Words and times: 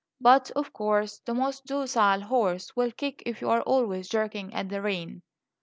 But, 0.19 0.49
of 0.55 0.73
course, 0.73 1.19
the 1.25 1.35
most 1.35 1.67
docile 1.67 2.21
horse 2.21 2.75
will 2.75 2.91
kick 2.91 3.21
if 3.27 3.39
you 3.39 3.51
are 3.51 3.61
always 3.61 4.09
jerking 4.09 4.51
at 4.51 4.67
the 4.69 4.81
rein." 4.81 5.21